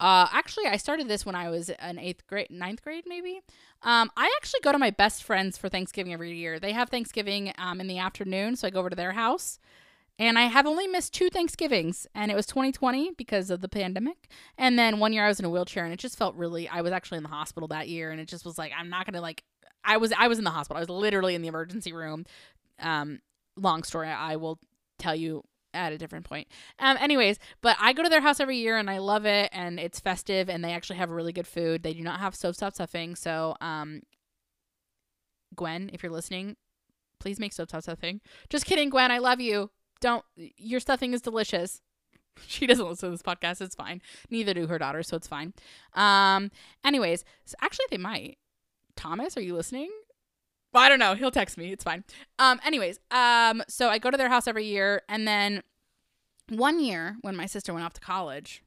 uh, 0.00 0.26
actually, 0.32 0.66
I 0.66 0.78
started 0.78 1.06
this 1.06 1.24
when 1.24 1.34
I 1.34 1.48
was 1.48 1.68
in 1.68 1.98
eighth 1.98 2.26
grade, 2.26 2.50
ninth 2.50 2.82
grade, 2.82 3.04
maybe. 3.06 3.40
Um, 3.82 4.10
I 4.16 4.32
actually 4.36 4.60
go 4.62 4.72
to 4.72 4.78
my 4.78 4.90
best 4.90 5.22
friends 5.22 5.56
for 5.56 5.68
Thanksgiving 5.68 6.12
every 6.12 6.36
year. 6.36 6.58
They 6.58 6.72
have 6.72 6.88
Thanksgiving 6.88 7.52
um, 7.58 7.80
in 7.80 7.86
the 7.86 7.98
afternoon, 7.98 8.56
so 8.56 8.66
I 8.66 8.70
go 8.70 8.80
over 8.80 8.90
to 8.90 8.96
their 8.96 9.12
house. 9.12 9.58
And 10.18 10.38
I 10.38 10.42
have 10.42 10.66
only 10.66 10.86
missed 10.86 11.14
two 11.14 11.30
Thanksgivings, 11.30 12.06
and 12.14 12.30
it 12.30 12.34
was 12.34 12.46
2020 12.46 13.12
because 13.16 13.50
of 13.50 13.60
the 13.60 13.68
pandemic. 13.68 14.28
And 14.58 14.78
then 14.78 14.98
one 14.98 15.12
year 15.12 15.24
I 15.24 15.28
was 15.28 15.38
in 15.38 15.44
a 15.44 15.50
wheelchair, 15.50 15.84
and 15.84 15.92
it 15.92 15.98
just 15.98 16.18
felt 16.18 16.34
really. 16.36 16.68
I 16.68 16.82
was 16.82 16.92
actually 16.92 17.18
in 17.18 17.24
the 17.24 17.30
hospital 17.30 17.68
that 17.68 17.88
year, 17.88 18.10
and 18.10 18.20
it 18.20 18.28
just 18.28 18.44
was 18.44 18.58
like 18.58 18.72
I'm 18.76 18.90
not 18.90 19.06
gonna 19.06 19.20
like. 19.20 19.42
I 19.84 19.96
was 19.96 20.12
I 20.16 20.28
was 20.28 20.38
in 20.38 20.44
the 20.44 20.50
hospital. 20.50 20.76
I 20.78 20.80
was 20.80 20.90
literally 20.90 21.34
in 21.34 21.42
the 21.42 21.48
emergency 21.48 21.92
room. 21.92 22.26
Um, 22.78 23.20
long 23.56 23.82
story. 23.82 24.08
I 24.08 24.36
will 24.36 24.58
tell 25.02 25.14
you 25.14 25.44
at 25.74 25.92
a 25.92 25.98
different 25.98 26.26
point. 26.26 26.48
Um, 26.78 26.96
anyways, 27.00 27.38
but 27.60 27.76
I 27.80 27.92
go 27.92 28.02
to 28.02 28.08
their 28.08 28.20
house 28.20 28.40
every 28.40 28.58
year 28.58 28.76
and 28.76 28.90
I 28.90 28.98
love 28.98 29.24
it 29.24 29.48
and 29.52 29.80
it's 29.80 30.00
festive 30.00 30.48
and 30.48 30.64
they 30.64 30.72
actually 30.72 30.96
have 30.96 31.10
really 31.10 31.32
good 31.32 31.46
food. 31.46 31.82
They 31.82 31.94
do 31.94 32.02
not 32.02 32.20
have 32.20 32.34
soap 32.34 32.54
stovetop 32.54 32.74
stuffing, 32.74 33.16
so 33.16 33.56
um, 33.60 34.02
Gwen, 35.54 35.90
if 35.92 36.02
you're 36.02 36.12
listening, 36.12 36.56
please 37.18 37.38
make 37.38 37.52
soap 37.52 37.70
stovetop 37.70 37.82
stuffing. 37.82 38.20
Just 38.50 38.66
kidding, 38.66 38.90
Gwen. 38.90 39.10
I 39.10 39.18
love 39.18 39.40
you. 39.40 39.70
Don't. 40.00 40.24
Your 40.36 40.80
stuffing 40.80 41.12
is 41.14 41.20
delicious. 41.20 41.80
She 42.46 42.66
doesn't 42.66 42.88
listen 42.88 43.10
to 43.10 43.14
this 43.14 43.22
podcast. 43.22 43.60
It's 43.60 43.74
fine. 43.74 44.00
Neither 44.30 44.54
do 44.54 44.66
her 44.66 44.78
daughters, 44.78 45.06
so 45.06 45.18
it's 45.18 45.28
fine. 45.28 45.52
Um. 45.92 46.50
Anyways, 46.82 47.26
so 47.44 47.54
actually, 47.60 47.84
they 47.90 47.98
might. 47.98 48.38
Thomas, 48.96 49.36
are 49.36 49.42
you 49.42 49.54
listening? 49.54 49.90
Well, 50.72 50.82
I 50.82 50.88
don't 50.88 50.98
know. 50.98 51.14
He'll 51.14 51.30
text 51.30 51.58
me. 51.58 51.72
It's 51.72 51.84
fine. 51.84 52.04
Um. 52.38 52.60
Anyways, 52.64 52.98
um. 53.10 53.62
So 53.68 53.88
I 53.88 53.98
go 53.98 54.10
to 54.10 54.16
their 54.16 54.28
house 54.28 54.46
every 54.46 54.64
year, 54.64 55.02
and 55.08 55.26
then 55.26 55.62
one 56.48 56.80
year 56.80 57.16
when 57.22 57.36
my 57.36 57.46
sister 57.46 57.72
went 57.72 57.84
off 57.84 57.92
to 57.94 58.00
college, 58.00 58.62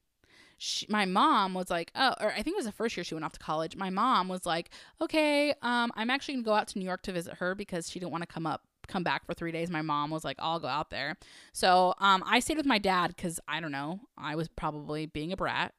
she, 0.57 0.85
my 0.89 1.05
mom 1.05 1.53
was 1.53 1.69
like, 1.69 1.91
oh, 1.95 2.13
or 2.19 2.31
I 2.31 2.35
think 2.35 2.49
it 2.49 2.55
was 2.55 2.65
the 2.65 2.71
first 2.71 2.95
year 2.95 3.03
she 3.03 3.13
went 3.15 3.25
off 3.25 3.33
to 3.33 3.39
college. 3.39 3.75
My 3.75 3.89
mom 3.89 4.27
was 4.27 4.45
like, 4.45 4.69
okay, 5.01 5.53
um, 5.61 5.91
I'm 5.95 6.09
actually 6.09 6.35
gonna 6.35 6.45
go 6.45 6.53
out 6.53 6.67
to 6.69 6.79
New 6.79 6.85
York 6.85 7.01
to 7.03 7.11
visit 7.11 7.35
her 7.35 7.55
because 7.55 7.89
she 7.89 7.99
didn't 7.99 8.11
want 8.11 8.21
to 8.23 8.27
come 8.27 8.45
up, 8.47 8.61
come 8.87 9.03
back 9.03 9.25
for 9.25 9.33
three 9.33 9.51
days. 9.51 9.69
My 9.69 9.81
mom 9.81 10.11
was 10.11 10.23
like, 10.23 10.37
I'll 10.39 10.59
go 10.59 10.67
out 10.67 10.89
there. 10.89 11.17
So, 11.53 11.93
um, 11.99 12.23
I 12.25 12.39
stayed 12.39 12.57
with 12.57 12.65
my 12.65 12.79
dad 12.79 13.13
because 13.15 13.39
I 13.47 13.59
don't 13.59 13.71
know, 13.71 13.99
I 14.17 14.35
was 14.35 14.47
probably 14.47 15.05
being 15.05 15.31
a 15.31 15.37
brat. 15.37 15.73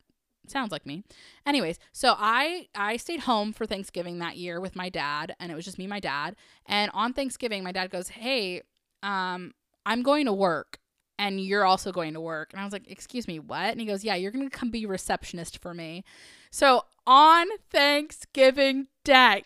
Sounds 0.47 0.73
like 0.73 0.87
me. 0.87 1.05
Anyways, 1.45 1.79
so 1.93 2.15
I 2.17 2.69
I 2.75 2.97
stayed 2.97 3.21
home 3.21 3.53
for 3.53 3.67
Thanksgiving 3.67 4.19
that 4.19 4.37
year 4.37 4.61
with 4.61 4.77
my 4.77 4.89
dad, 4.89 5.35
and 5.41 5.51
it 5.51 5.55
was 5.55 5.65
just 5.65 5.79
me 5.79 5.85
and 5.85 5.91
my 5.91 6.01
dad. 6.01 6.37
And 6.67 6.91
on 6.95 7.13
Thanksgiving, 7.13 7.65
my 7.65 7.73
dad 7.73 7.91
goes, 7.91 8.09
"Hey, 8.09 8.63
um, 9.03 9.55
I'm 9.85 10.03
going 10.03 10.27
to 10.27 10.33
work." 10.33 10.79
and 11.19 11.41
you're 11.41 11.65
also 11.65 11.93
going 11.93 12.13
to 12.15 12.21
work. 12.21 12.53
And 12.53 12.61
I 12.61 12.65
was 12.65 12.73
like, 12.73 12.91
Excuse 12.91 13.27
me, 13.27 13.39
what? 13.39 13.71
And 13.71 13.81
he 13.81 13.87
goes, 13.87 14.05
Yeah, 14.05 14.15
you're 14.15 14.31
going 14.31 14.49
to 14.49 14.55
come 14.55 14.71
be 14.71 14.87
receptionist 14.87 15.63
for 15.63 15.73
me. 15.73 16.05
So 16.51 16.83
on 17.07 17.47
Thanksgiving 17.71 18.89
Day, 19.05 19.45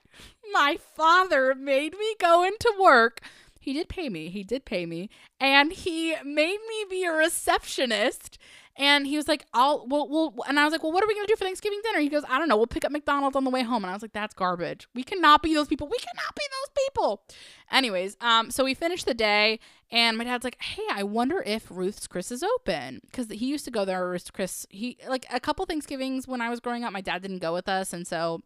my 0.53 0.79
father 0.97 1.55
made 1.55 1.93
me 1.93 2.15
go 2.19 2.43
into 2.43 2.73
work. 2.81 3.21
He 3.61 3.73
did 3.73 3.89
pay 3.89 4.09
me. 4.09 4.31
He 4.31 4.43
did 4.43 4.65
pay 4.65 4.87
me. 4.87 5.11
And 5.39 5.73
he 5.73 6.15
made 6.25 6.59
me 6.69 6.85
be 6.89 7.05
a 7.05 7.13
receptionist. 7.13 8.39
And 8.81 9.07
he 9.07 9.19
was 9.19 9.29
like, 9.29 9.45
I'll, 9.53 9.87
well, 9.87 10.09
well, 10.09 10.35
and 10.49 10.59
I 10.59 10.65
was 10.65 10.73
like, 10.73 10.83
well, 10.83 10.91
what 10.91 11.05
are 11.05 11.07
we 11.07 11.15
going 11.15 11.27
to 11.27 11.31
do 11.31 11.37
for 11.37 11.45
Thanksgiving 11.45 11.83
dinner? 11.85 12.01
He 12.01 12.09
goes, 12.09 12.25
I 12.27 12.39
don't 12.39 12.49
know. 12.49 12.57
We'll 12.57 12.67
pick 12.67 12.87
up 12.87 12.91
McDonald's 12.91 13.37
on 13.37 13.45
the 13.45 13.51
way 13.51 13.63
home. 13.63 13.85
And 13.85 13.91
I 13.91 13.93
was 13.95 14.01
like, 14.01 14.15
that's 14.15 14.33
garbage. 14.33 14.89
We 14.95 15.03
cannot 15.03 15.43
be 15.43 15.53
those 15.53 15.69
people. 15.69 15.87
We 15.87 15.99
cannot 15.99 16.35
be 16.35 16.43
those 16.51 16.85
people. 16.87 17.23
Anyways, 17.71 18.17
um, 18.23 18.51
so 18.51 18.65
we 18.65 18.73
finished 18.73 19.05
the 19.05 19.13
day 19.13 19.61
and 19.91 20.17
my 20.17 20.25
dad's 20.25 20.45
like, 20.45 20.57
hey, 20.63 20.85
I 20.91 21.03
wonder 21.03 21.43
if 21.45 21.67
Ruth's 21.71 22.07
Chris 22.07 22.33
is 22.33 22.43
open. 22.43 23.03
Cause 23.13 23.27
he 23.31 23.47
used 23.47 23.67
to 23.67 23.71
go 23.71 23.85
there, 23.85 24.09
Ruth's 24.09 24.31
Chris. 24.31 24.67
He, 24.71 24.97
like 25.07 25.27
a 25.31 25.41
couple 25.41 25.67
Thanksgivings 25.67 26.27
when 26.27 26.41
I 26.41 26.49
was 26.49 26.59
growing 26.59 26.83
up, 26.83 26.93
my 26.95 27.03
dad 27.03 27.21
didn't 27.21 27.41
go 27.41 27.53
with 27.53 27.69
us. 27.69 27.93
And 27.93 28.07
so 28.07 28.41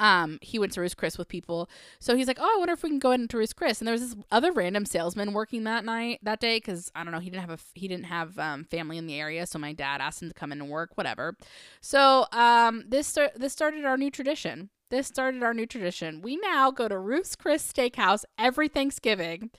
um, 0.00 0.38
he 0.40 0.58
went 0.58 0.72
to 0.72 0.80
Ruth's 0.80 0.94
Chris 0.94 1.18
with 1.18 1.28
people. 1.28 1.68
So 2.00 2.16
he's 2.16 2.26
like, 2.26 2.38
oh, 2.40 2.52
I 2.56 2.58
wonder 2.58 2.72
if 2.72 2.82
we 2.82 2.88
can 2.88 2.98
go 2.98 3.12
into 3.12 3.36
Ruth's 3.36 3.52
Chris. 3.52 3.80
And 3.80 3.86
there 3.86 3.92
was 3.92 4.00
this 4.00 4.24
other 4.32 4.50
random 4.50 4.86
salesman 4.86 5.34
working 5.34 5.64
that 5.64 5.84
night, 5.84 6.20
that 6.22 6.40
day, 6.40 6.56
because 6.56 6.90
I 6.94 7.04
don't 7.04 7.12
know, 7.12 7.18
he 7.20 7.28
didn't 7.28 7.42
have 7.42 7.50
a 7.50 7.58
he 7.74 7.86
didn't 7.86 8.06
have 8.06 8.38
um, 8.38 8.64
family 8.64 8.96
in 8.96 9.06
the 9.06 9.20
area, 9.20 9.46
so 9.46 9.58
my 9.58 9.74
dad 9.74 10.00
asked 10.00 10.22
him 10.22 10.28
to 10.28 10.34
come 10.34 10.52
in 10.52 10.60
and 10.62 10.70
work, 10.70 10.96
whatever. 10.96 11.36
So 11.82 12.26
um, 12.32 12.84
this 12.88 13.16
this 13.36 13.52
started 13.52 13.84
our 13.84 13.98
new 13.98 14.10
tradition. 14.10 14.70
This 14.90 15.06
started 15.06 15.42
our 15.42 15.54
new 15.54 15.66
tradition. 15.66 16.22
We 16.22 16.36
now 16.36 16.70
go 16.70 16.88
to 16.88 16.98
Ruth's 16.98 17.36
Chris 17.36 17.70
Steakhouse 17.70 18.24
every 18.38 18.68
Thanksgiving. 18.68 19.50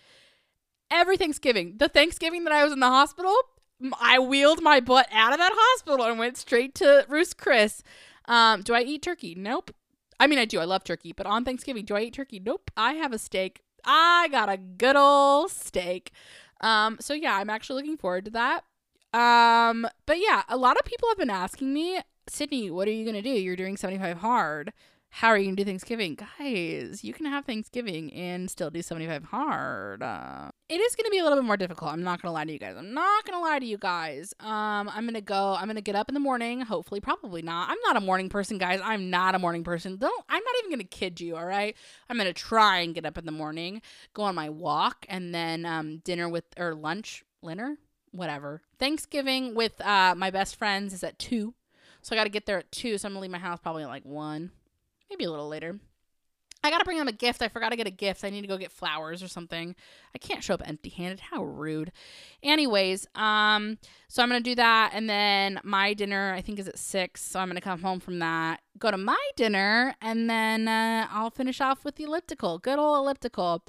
Every 0.90 1.18
Thanksgiving. 1.18 1.76
The 1.78 1.88
Thanksgiving 1.88 2.44
that 2.46 2.52
I 2.52 2.64
was 2.64 2.74
in 2.74 2.80
the 2.80 2.88
hospital, 2.88 3.36
I 4.02 4.20
wheeled 4.20 4.62
my 4.62 4.80
butt 4.80 5.08
out 5.14 5.32
of 5.32 5.38
that 5.38 5.54
hospital 5.56 6.06
and 6.06 6.20
went 6.20 6.36
straight 6.36 6.76
to 6.76 7.06
Ruth's 7.08 7.34
Chris. 7.34 7.82
Um, 8.26 8.64
do 8.64 8.74
I 8.74 8.82
eat 8.82 9.04
turkey? 9.04 9.36
Nope. 9.36 9.72
I 10.22 10.28
mean, 10.28 10.38
I 10.38 10.46
do. 10.46 10.60
I 10.60 10.66
love 10.66 10.84
turkey, 10.84 11.14
but 11.14 11.26
on 11.26 11.44
Thanksgiving, 11.44 11.84
do 11.84 11.96
I 11.96 12.02
eat 12.02 12.14
turkey? 12.14 12.40
Nope. 12.40 12.70
I 12.78 12.94
have 12.94 13.12
a 13.12 13.18
steak. 13.18 13.64
I 13.84 14.28
got 14.32 14.50
a 14.50 14.58
good 14.58 14.96
old 14.96 15.50
steak. 15.50 16.12
Um, 16.62 16.98
so 17.00 17.16
yeah, 17.16 17.38
I'm 17.38 17.50
actually 17.50 17.82
looking 17.82 17.98
forward 17.98 18.26
to 18.26 18.32
that. 18.32 18.64
Um, 19.20 19.88
but 20.06 20.20
yeah, 20.20 20.44
a 20.48 20.58
lot 20.58 20.78
of 20.78 20.86
people 20.86 21.10
have 21.10 21.18
been 21.18 21.32
asking 21.32 21.74
me, 21.74 22.02
Sydney, 22.28 22.70
what 22.70 22.88
are 22.88 22.92
you 22.92 23.04
gonna 23.04 23.24
do? 23.24 23.32
You're 23.32 23.56
doing 23.56 23.76
75 23.76 24.18
hard. 24.18 24.74
How 25.16 25.28
are 25.28 25.38
you 25.38 25.46
gonna 25.46 25.58
do 25.58 25.66
Thanksgiving, 25.66 26.16
guys? 26.16 27.04
You 27.04 27.14
can 27.14 27.26
have 27.26 27.44
Thanksgiving 27.44 28.14
and 28.14 28.50
still 28.50 28.70
do 28.70 28.82
75 28.82 29.26
hard. 29.26 30.02
Uh, 30.02 30.52
it 30.70 30.80
is 30.80 30.96
gonna 30.96 31.10
be 31.10 31.18
a 31.20 31.24
little 31.24 31.38
bit 31.38 31.46
more 31.46 31.58
difficult. 31.58 31.92
I'm 31.92 32.02
not 32.02 32.22
gonna 32.22 32.34
lie 32.34 32.46
to 32.46 32.52
you 32.52 32.58
guys. 32.58 32.78
I'm 32.78 32.94
not 32.94 33.26
gonna 33.26 33.42
lie 33.42 33.60
to 33.60 33.66
you 33.66 33.78
guys. 33.78 34.34
Um, 34.40 34.90
I'm 34.90 35.06
gonna 35.06 35.20
go. 35.20 35.54
I'm 35.60 35.68
gonna 35.68 35.82
get 35.82 35.98
up 35.98 36.08
in 36.08 36.14
the 36.14 36.22
morning. 36.22 36.62
Hopefully, 36.62 37.02
probably 37.02 37.42
not. 37.42 37.70
I'm 37.70 37.78
not 37.86 37.98
a 37.98 38.00
morning 38.00 38.30
person, 38.30 38.58
guys. 38.58 38.80
I'm 38.82 39.10
not 39.10 39.36
a 39.36 39.40
morning 39.40 39.66
person. 39.66 39.98
Don't. 39.98 40.26
I'm 40.30 40.42
not 40.42 40.56
even 40.60 40.72
gonna 40.72 40.86
kid 40.86 41.20
you. 41.20 41.36
All 41.36 41.46
right. 41.46 41.76
I'm 42.10 42.18
gonna 42.18 42.34
try 42.34 42.80
and 42.80 42.96
get 42.96 43.06
up 43.06 43.18
in 43.18 43.26
the 43.26 43.34
morning, 43.34 43.82
go 44.14 44.24
on 44.24 44.34
my 44.34 44.50
walk, 44.50 45.06
and 45.10 45.36
then 45.36 45.66
um, 45.66 45.98
dinner 45.98 46.30
with 46.30 46.46
or 46.58 46.74
lunch, 46.74 47.26
dinner, 47.46 47.78
whatever. 48.12 48.62
Thanksgiving 48.80 49.56
with 49.56 49.80
uh 49.82 50.16
my 50.16 50.32
best 50.32 50.56
friends 50.56 50.94
is 50.94 51.04
at 51.04 51.20
two, 51.20 51.54
so 52.02 52.16
I 52.16 52.18
got 52.18 52.24
to 52.24 52.30
get 52.30 52.46
there 52.46 52.60
at 52.60 52.72
two. 52.72 52.98
So 52.98 53.08
I'm 53.08 53.14
gonna 53.14 53.22
leave 53.22 53.32
my 53.32 53.40
house 53.40 53.60
probably 53.62 53.84
at 53.84 53.90
like 53.90 54.06
one 54.06 54.52
maybe 55.12 55.26
a 55.26 55.30
little 55.30 55.48
later. 55.48 55.80
I 56.64 56.70
gotta 56.70 56.86
bring 56.86 56.98
them 56.98 57.08
a 57.08 57.12
gift. 57.12 57.42
I 57.42 57.48
forgot 57.48 57.70
to 57.70 57.76
get 57.76 57.88
a 57.88 57.92
gift. 57.92 58.24
I 58.24 58.30
need 58.30 58.42
to 58.42 58.48
go 58.48 58.58
get 58.58 58.72
flowers 58.72 59.24
or 59.24 59.28
something. 59.28 59.76
I 60.14 60.18
can't 60.20 60.44
show 60.44 60.54
up 60.54 60.62
empty 60.64 60.90
handed. 60.90 61.20
How 61.20 61.44
rude. 61.44 61.92
Anyways, 62.44 63.08
um, 63.16 63.80
so 64.08 64.22
I'm 64.22 64.30
gonna 64.30 64.42
do 64.42 64.56
that, 64.56 64.92
and 64.94 65.10
then 65.10 65.60
my 65.64 65.94
dinner 65.94 66.34
I 66.34 66.42
think 66.42 66.60
is 66.60 66.68
at 66.68 66.78
six. 66.78 67.24
So 67.24 67.40
I'm 67.40 67.48
gonna 67.48 67.62
come 67.62 67.82
home 67.82 68.00
from 68.00 68.20
that, 68.20 68.62
go 68.78 68.92
to 68.92 68.98
my 68.98 69.20
dinner, 69.36 69.96
and 70.02 70.30
then 70.30 70.68
uh, 70.68 71.08
I'll 71.10 71.32
finish 71.32 71.62
off 71.62 71.84
with 71.84 71.96
the 71.96 72.04
elliptical. 72.04 72.60
Good 72.60 72.78
old 72.78 72.98
elliptical. 72.98 73.64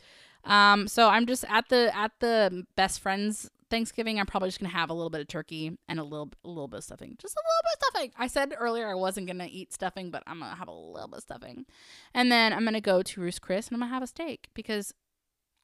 Um, 0.45 0.87
so 0.87 1.09
I'm 1.09 1.27
just 1.27 1.45
at 1.49 1.71
the 1.71 1.97
at 1.97 2.13
the 2.21 2.67
best 2.77 3.01
friends 3.01 3.51
Thanksgiving, 3.73 4.21
I'm 4.21 4.27
probably 4.27 4.51
just 4.51 4.61
gonna 4.61 4.71
have 4.71 4.91
a 4.91 4.93
little 4.93 5.09
bit 5.09 5.23
of 5.23 5.29
turkey 5.29 5.79
and 5.89 5.99
a 5.99 6.05
little 6.05 6.29
a 6.45 6.49
little 6.49 6.69
bit 6.69 6.77
of 6.77 6.85
stuffing, 6.85 7.17
just 7.19 7.35
a 7.35 7.41
little 7.41 7.63
bit 7.63 7.73
of 7.73 7.87
stuffing. 7.87 8.13
I 8.19 8.27
said 8.27 8.55
earlier 8.59 8.87
I 8.87 8.95
wasn't 8.95 9.27
gonna 9.29 9.49
eat 9.51 9.73
stuffing, 9.73 10.11
but 10.11 10.23
I'm 10.27 10.41
gonna 10.41 10.55
have 10.55 10.69
a 10.69 10.73
little 10.73 11.09
bit 11.09 11.17
of 11.17 11.23
stuffing, 11.23 11.65
and 12.13 12.31
then 12.31 12.53
I'm 12.53 12.67
gonna 12.67 12.83
go 12.83 13.01
to 13.01 13.21
Ruth's 13.21 13.39
Chris 13.39 13.69
and 13.69 13.75
I'm 13.75 13.81
gonna 13.81 13.95
have 13.95 14.03
a 14.03 14.07
steak 14.07 14.49
because 14.53 14.93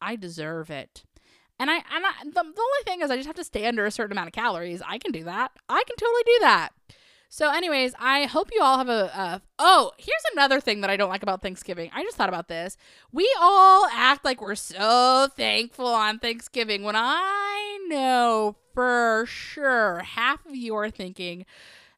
I 0.00 0.16
deserve 0.16 0.70
it. 0.70 1.04
And 1.60 1.70
I 1.70 1.76
and 1.76 2.06
I, 2.06 2.12
the, 2.24 2.30
the 2.30 2.38
only 2.40 2.84
thing 2.86 3.02
is 3.02 3.10
I 3.10 3.16
just 3.16 3.26
have 3.26 3.36
to 3.36 3.44
stay 3.44 3.66
under 3.66 3.84
a 3.84 3.90
certain 3.90 4.12
amount 4.12 4.28
of 4.28 4.32
calories. 4.32 4.80
I 4.86 4.96
can 4.96 5.12
do 5.12 5.24
that. 5.24 5.52
I 5.68 5.84
can 5.86 5.96
totally 5.96 6.22
do 6.24 6.38
that. 6.40 6.70
So, 7.30 7.50
anyways, 7.50 7.94
I 7.98 8.24
hope 8.24 8.48
you 8.52 8.62
all 8.62 8.78
have 8.78 8.88
a, 8.88 9.04
a. 9.14 9.42
Oh, 9.58 9.92
here's 9.98 10.22
another 10.32 10.60
thing 10.60 10.80
that 10.80 10.88
I 10.88 10.96
don't 10.96 11.10
like 11.10 11.22
about 11.22 11.42
Thanksgiving. 11.42 11.90
I 11.92 12.02
just 12.02 12.16
thought 12.16 12.30
about 12.30 12.48
this. 12.48 12.76
We 13.12 13.30
all 13.38 13.86
act 13.92 14.24
like 14.24 14.40
we're 14.40 14.54
so 14.54 15.28
thankful 15.36 15.88
on 15.88 16.18
Thanksgiving 16.18 16.84
when 16.84 16.96
I 16.96 17.86
know 17.88 18.56
for 18.72 19.26
sure 19.28 19.98
half 20.00 20.46
of 20.46 20.56
you 20.56 20.74
are 20.76 20.90
thinking, 20.90 21.44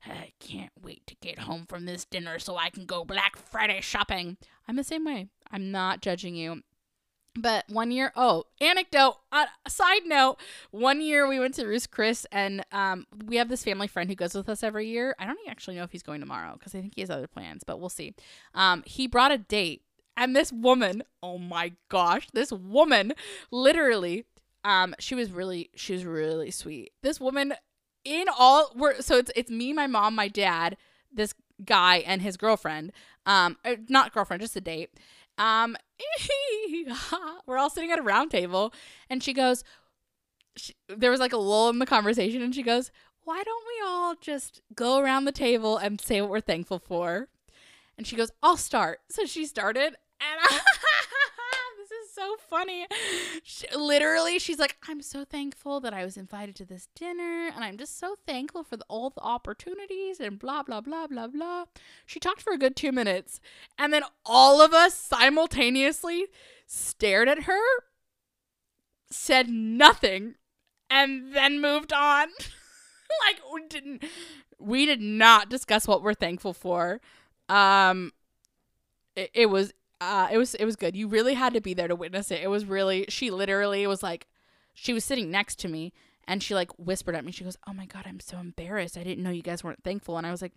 I 0.05 0.33
can't 0.41 0.73
wait 0.83 1.07
to 1.07 1.15
get 1.17 1.41
home 1.41 1.65
from 1.67 1.85
this 1.87 2.05
dinner 2.05 2.41
so 2.41 2.57
I 2.57 2.71
can 2.71 2.85
go 2.85 3.05
Black 3.05 3.37
Friday 3.37 3.81
shopping. 3.83 4.37
I'm 4.67 4.77
the 4.77 4.85
same 4.85 5.05
way. 5.05 5.29
I'm 5.53 5.71
not 5.71 6.01
judging 6.01 6.35
you. 6.35 6.63
But 7.37 7.65
one 7.69 7.93
year, 7.93 8.13
oh, 8.17 8.45
anecdote, 8.61 9.17
uh, 9.31 9.47
side 9.69 10.03
note, 10.05 10.39
one 10.73 11.01
year 11.01 11.29
we 11.29 11.39
went 11.39 11.55
to 11.55 11.67
Ruth's 11.67 11.87
Chris 11.87 12.27
and 12.33 12.65
um, 12.73 13.07
we 13.25 13.37
have 13.37 13.49
this 13.49 13.63
family 13.63 13.87
friend 13.87 14.11
who 14.11 14.17
goes 14.17 14.35
with 14.35 14.49
us 14.49 14.65
every 14.65 14.89
year. 14.89 15.15
I 15.19 15.27
don't 15.27 15.39
actually 15.49 15.77
know 15.77 15.85
if 15.85 15.93
he's 15.93 16.03
going 16.03 16.21
tomorrow 16.21 16.55
because 16.55 16.75
I 16.75 16.81
think 16.81 16.95
he 16.97 17.03
has 17.03 17.11
other 17.11 17.29
plans, 17.29 17.63
but 17.65 17.79
we'll 17.79 17.89
see. 17.89 18.15
Um, 18.53 18.83
he 18.85 19.07
brought 19.07 19.31
a 19.31 19.39
date 19.39 19.83
and 20.17 20.35
this 20.35 20.53
woman, 20.53 21.03
oh 21.23 21.39
my 21.39 21.73
gosh, 21.89 22.29
this 22.33 22.53
woman 22.53 23.15
literally, 23.51 24.27
um, 24.65 24.95
she 24.99 25.15
was 25.15 25.31
really, 25.31 25.71
she 25.75 25.93
was 25.93 26.05
really 26.05 26.51
sweet. 26.51 26.93
This 27.03 27.21
woman 27.21 27.55
in 28.05 28.27
all, 28.29 28.73
we're, 28.75 29.01
so 29.01 29.17
it's, 29.17 29.31
it's 29.37 29.51
me, 29.51 29.73
my 29.73 29.87
mom, 29.87 30.15
my 30.15 30.29
dad, 30.29 30.77
this 31.13 31.33
guy 31.65 31.99
and 31.99 32.23
his 32.23 32.37
girlfriend, 32.37 32.93
um, 33.25 33.57
er, 33.67 33.77
not 33.89 34.13
girlfriend, 34.13 34.43
just 34.43 34.57
a 34.57 34.61
date. 34.61 34.91
Um, 35.41 35.75
we're 37.47 37.57
all 37.57 37.71
sitting 37.71 37.91
at 37.91 37.99
a 37.99 38.03
round 38.03 38.31
table, 38.31 38.75
and 39.09 39.23
she 39.23 39.33
goes, 39.33 39.65
she, 40.55 40.75
there 40.87 41.11
was 41.11 41.19
like 41.19 41.33
a 41.33 41.39
lull 41.39 41.71
in 41.71 41.79
the 41.79 41.87
conversation, 41.87 42.43
and 42.43 42.55
she 42.55 42.63
goes, 42.63 42.91
Why 43.25 43.43
don't 43.43 43.65
we 43.67 43.89
all 43.89 44.15
just 44.21 44.61
go 44.75 44.99
around 44.99 45.25
the 45.25 45.33
table 45.33 45.79
and 45.79 45.99
say 45.99 46.21
what 46.21 46.31
we're 46.31 46.41
thankful 46.41 46.79
for? 46.79 47.29
And 47.97 48.07
she 48.07 48.17
goes, 48.17 48.31
I'll 48.43 48.59
start. 48.59 49.01
So 49.09 49.25
she 49.25 49.47
started, 49.47 49.87
and 49.87 49.97
I, 50.43 50.61
so 52.21 52.37
funny. 52.49 52.87
She, 53.43 53.67
literally, 53.75 54.39
she's 54.39 54.59
like, 54.59 54.77
I'm 54.87 55.01
so 55.01 55.25
thankful 55.25 55.81
that 55.81 55.95
I 55.95 56.05
was 56.05 56.17
invited 56.17 56.55
to 56.57 56.65
this 56.67 56.89
dinner, 56.95 57.51
and 57.55 57.65
I'm 57.65 57.79
just 57.79 57.99
so 57.99 58.17
thankful 58.27 58.63
for 58.63 58.77
the, 58.77 58.85
all 58.89 59.11
the 59.11 59.23
opportunities 59.23 60.21
and 60.21 60.39
blah, 60.39 60.63
blah, 60.63 60.83
blah, 60.83 61.07
blah, 61.07 61.29
blah. 61.29 61.65
She 62.05 62.21
talked 62.21 62.43
for 62.43 62.53
a 62.53 62.59
good 62.59 62.77
two 62.77 62.93
minutes, 62.93 63.41
and 63.79 63.93
then 63.93 64.03
all 64.27 64.61
of 64.61 64.75
us 64.75 64.95
simultaneously 64.95 66.27
stared 66.67 67.29
at 67.29 67.45
her, 67.45 67.63
said 69.11 69.49
nothing, 69.49 70.35
and 70.91 71.35
then 71.35 71.61
moved 71.61 71.93
on. 71.93 72.29
like, 73.27 73.41
we 73.53 73.67
didn't, 73.69 74.05
we 74.59 74.85
did 74.85 75.01
not 75.01 75.49
discuss 75.49 75.89
what 75.89 76.03
we're 76.03 76.15
thankful 76.15 76.53
for. 76.53 77.01
Um, 77.49 78.13
it, 79.17 79.31
it 79.33 79.47
was 79.47 79.73
uh, 80.01 80.29
it 80.33 80.39
was 80.39 80.55
it 80.55 80.65
was 80.65 80.77
good. 80.77 80.97
You 80.97 81.09
really 81.09 81.35
had 81.35 81.55
to 81.55 81.61
be 81.61 81.75
there 81.75 81.89
to 81.89 81.95
witness 81.95 82.31
it. 82.31 82.41
It 82.43 82.49
was 82.49 82.65
really 82.65 83.05
she 83.09 83.31
literally 83.31 83.87
was 83.87 84.03
like 84.03 84.27
she 84.75 84.93
was 84.93 85.05
sitting 85.05 85.31
next 85.31 85.59
to 85.61 85.69
me 85.69 85.93
and 86.27 86.43
she 86.43 86.55
like 86.55 86.71
whispered 86.79 87.15
at 87.15 87.25
me. 87.25 87.33
She 87.33 87.45
goes, 87.45 87.59
"Oh 87.67 87.73
my 87.73 87.87
god, 87.87 88.05
I'm 88.07 88.21
so 88.21 88.39
embarrassed. 88.39 88.97
I 88.97 89.05
didn't 89.05 89.25
know 89.25 89.31
you 89.31 89.43
guys 89.43 89.63
weren't 89.63 89.85
thankful." 89.85 90.17
And 90.17 90.27
I 90.27 90.31
was 90.31 90.43
like, 90.43 90.53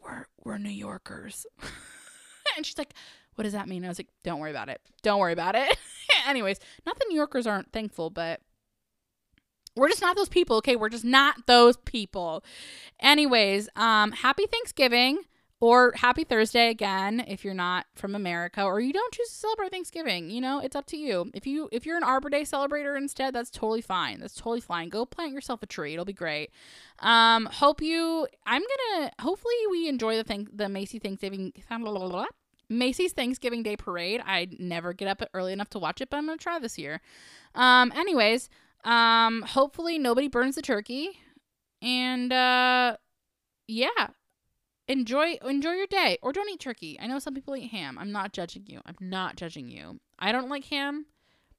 "We're 0.00 0.26
we're 0.44 0.58
New 0.58 0.70
Yorkers." 0.70 1.46
and 2.56 2.64
she's 2.64 2.78
like, 2.78 2.94
"What 3.34 3.44
does 3.44 3.54
that 3.54 3.68
mean?" 3.68 3.84
I 3.84 3.88
was 3.88 3.98
like, 3.98 4.08
"Don't 4.22 4.40
worry 4.40 4.50
about 4.50 4.68
it. 4.68 4.80
Don't 5.02 5.20
worry 5.20 5.32
about 5.32 5.54
it." 5.54 5.76
Anyways, 6.26 6.60
not 6.86 6.98
that 6.98 7.06
New 7.08 7.16
Yorkers 7.16 7.46
aren't 7.46 7.72
thankful, 7.72 8.10
but 8.10 8.40
we're 9.74 9.88
just 9.88 10.02
not 10.02 10.16
those 10.16 10.28
people, 10.28 10.56
okay? 10.56 10.76
We're 10.76 10.88
just 10.88 11.04
not 11.04 11.46
those 11.46 11.76
people. 11.78 12.44
Anyways, 13.00 13.68
um 13.74 14.12
happy 14.12 14.46
Thanksgiving. 14.46 15.20
Or 15.60 15.92
happy 15.96 16.22
Thursday 16.22 16.70
again 16.70 17.24
if 17.26 17.44
you're 17.44 17.52
not 17.52 17.86
from 17.96 18.14
America 18.14 18.62
or 18.62 18.80
you 18.80 18.92
don't 18.92 19.12
choose 19.12 19.28
to 19.28 19.34
celebrate 19.34 19.72
Thanksgiving. 19.72 20.30
You 20.30 20.40
know, 20.40 20.60
it's 20.60 20.76
up 20.76 20.86
to 20.86 20.96
you. 20.96 21.32
If 21.34 21.48
you 21.48 21.68
if 21.72 21.84
you're 21.84 21.96
an 21.96 22.04
Arbor 22.04 22.30
Day 22.30 22.42
celebrator 22.42 22.96
instead, 22.96 23.34
that's 23.34 23.50
totally 23.50 23.80
fine. 23.80 24.20
That's 24.20 24.34
totally 24.34 24.60
fine. 24.60 24.88
Go 24.88 25.04
plant 25.04 25.32
yourself 25.32 25.60
a 25.64 25.66
tree. 25.66 25.94
It'll 25.94 26.04
be 26.04 26.12
great. 26.12 26.50
Um, 27.00 27.46
hope 27.46 27.82
you 27.82 28.28
I'm 28.46 28.62
gonna 28.62 29.10
hopefully 29.20 29.54
we 29.70 29.88
enjoy 29.88 30.16
the 30.16 30.22
thing 30.22 30.46
the 30.52 30.68
Macy 30.68 31.00
Thanksgiving 31.00 31.52
Macy's 32.70 33.12
Thanksgiving 33.12 33.64
Day 33.64 33.76
Parade. 33.76 34.22
I 34.24 34.46
never 34.60 34.92
get 34.92 35.08
up 35.08 35.28
early 35.34 35.52
enough 35.52 35.70
to 35.70 35.80
watch 35.80 36.00
it, 36.00 36.08
but 36.08 36.18
I'm 36.18 36.26
gonna 36.26 36.38
try 36.38 36.60
this 36.60 36.78
year. 36.78 37.00
Um, 37.56 37.92
anyways, 37.96 38.48
um, 38.84 39.42
hopefully 39.42 39.98
nobody 39.98 40.28
burns 40.28 40.54
the 40.54 40.62
turkey. 40.62 41.18
And 41.82 42.32
uh 42.32 42.96
yeah, 43.66 44.08
enjoy 44.88 45.38
enjoy 45.46 45.72
your 45.72 45.86
day 45.86 46.18
or 46.22 46.32
don't 46.32 46.48
eat 46.48 46.60
turkey. 46.60 46.98
I 47.00 47.06
know 47.06 47.18
some 47.18 47.34
people 47.34 47.56
eat 47.56 47.70
ham. 47.70 47.98
I'm 47.98 48.12
not 48.12 48.32
judging 48.32 48.64
you. 48.66 48.80
I'm 48.86 48.96
not 49.00 49.36
judging 49.36 49.68
you. 49.68 50.00
I 50.18 50.32
don't 50.32 50.48
like 50.48 50.64
ham. 50.64 51.06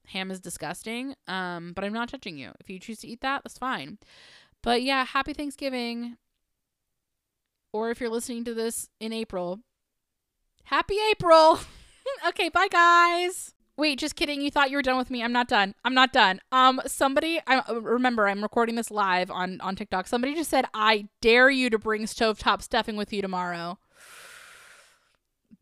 Ham 0.08 0.30
is 0.30 0.40
disgusting. 0.40 1.14
Um, 1.28 1.72
but 1.74 1.84
I'm 1.84 1.92
not 1.92 2.10
judging 2.10 2.36
you. 2.36 2.52
If 2.60 2.68
you 2.68 2.78
choose 2.78 3.00
to 3.00 3.08
eat 3.08 3.20
that, 3.20 3.42
that's 3.44 3.58
fine. 3.58 3.98
But 4.62 4.82
yeah, 4.82 5.04
happy 5.04 5.32
Thanksgiving. 5.32 6.16
Or 7.72 7.90
if 7.90 8.00
you're 8.00 8.10
listening 8.10 8.44
to 8.44 8.54
this 8.54 8.88
in 8.98 9.12
April, 9.12 9.60
happy 10.64 10.96
April. 11.10 11.60
okay, 12.28 12.48
bye 12.48 12.68
guys. 12.68 13.54
Wait, 13.80 13.98
just 13.98 14.14
kidding. 14.14 14.42
You 14.42 14.50
thought 14.50 14.68
you 14.68 14.76
were 14.76 14.82
done 14.82 14.98
with 14.98 15.10
me. 15.10 15.24
I'm 15.24 15.32
not 15.32 15.48
done. 15.48 15.74
I'm 15.86 15.94
not 15.94 16.12
done. 16.12 16.42
Um, 16.52 16.82
somebody, 16.86 17.40
I 17.46 17.60
uh, 17.60 17.80
remember 17.80 18.28
I'm 18.28 18.42
recording 18.42 18.74
this 18.74 18.90
live 18.90 19.30
on 19.30 19.58
on 19.62 19.74
TikTok. 19.74 20.06
Somebody 20.06 20.34
just 20.34 20.50
said, 20.50 20.66
"I 20.74 21.08
dare 21.22 21.48
you 21.48 21.70
to 21.70 21.78
bring 21.78 22.02
stovetop 22.02 22.60
stuffing 22.60 22.94
with 22.94 23.10
you 23.10 23.22
tomorrow." 23.22 23.78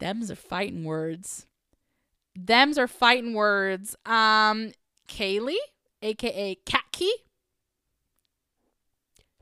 Them's 0.00 0.32
are 0.32 0.34
fighting 0.34 0.82
words. 0.82 1.46
Them's 2.34 2.76
are 2.76 2.88
fighting 2.88 3.34
words. 3.34 3.94
Um, 4.04 4.72
Kaylee, 5.08 5.54
aka 6.02 6.58
Katkey. 6.66 7.10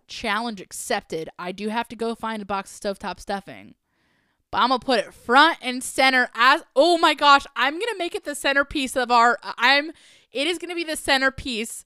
Challenge 0.06 0.60
accepted. 0.60 1.30
I 1.38 1.50
do 1.52 1.70
have 1.70 1.88
to 1.88 1.96
go 1.96 2.14
find 2.14 2.42
a 2.42 2.44
box 2.44 2.78
of 2.78 2.98
stovetop 2.98 3.20
stuffing. 3.20 3.74
I'm 4.56 4.70
gonna 4.70 4.78
put 4.78 5.00
it 5.00 5.12
front 5.12 5.58
and 5.62 5.82
center 5.82 6.28
as 6.34 6.62
oh 6.74 6.98
my 6.98 7.14
gosh, 7.14 7.44
I'm 7.54 7.74
gonna 7.74 7.98
make 7.98 8.14
it 8.14 8.24
the 8.24 8.34
centerpiece 8.34 8.96
of 8.96 9.10
our 9.10 9.38
I'm 9.42 9.92
it 10.32 10.46
is 10.46 10.58
gonna 10.58 10.74
be 10.74 10.84
the 10.84 10.96
centerpiece 10.96 11.84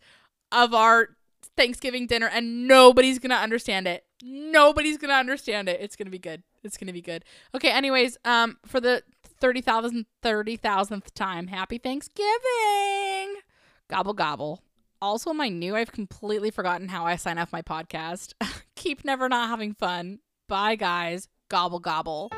of 0.52 0.74
our 0.74 1.10
Thanksgiving 1.56 2.06
dinner 2.06 2.28
and 2.32 2.66
nobody's 2.66 3.18
gonna 3.18 3.34
understand 3.34 3.86
it. 3.86 4.04
Nobody's 4.22 4.98
gonna 4.98 5.14
understand 5.14 5.68
it. 5.68 5.80
It's 5.80 5.96
gonna 5.96 6.10
be 6.10 6.18
good. 6.18 6.42
It's 6.62 6.76
gonna 6.76 6.92
be 6.92 7.02
good. 7.02 7.24
Okay, 7.54 7.70
anyways, 7.70 8.18
um 8.24 8.58
for 8.66 8.80
the 8.80 9.02
30,000 9.40 10.06
30,000th 10.22 11.12
time, 11.14 11.46
happy 11.48 11.78
Thanksgiving. 11.78 13.40
Gobble 13.88 14.14
gobble. 14.14 14.62
Also, 15.02 15.30
am 15.30 15.40
I 15.40 15.48
new? 15.48 15.74
I've 15.74 15.92
completely 15.92 16.50
forgotten 16.50 16.88
how 16.88 17.06
I 17.06 17.16
sign 17.16 17.38
off 17.38 17.52
my 17.52 17.62
podcast. 17.62 18.34
Keep 18.76 19.04
never 19.04 19.28
not 19.28 19.48
having 19.48 19.72
fun. 19.72 20.20
Bye, 20.46 20.76
guys. 20.76 21.26
Gobble 21.48 21.80
gobble. 21.80 22.30